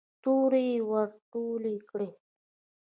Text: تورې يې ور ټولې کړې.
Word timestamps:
تورې 0.23 0.61
يې 0.71 0.77
ور 0.89 1.09
ټولې 1.31 1.75
کړې. 1.89 2.09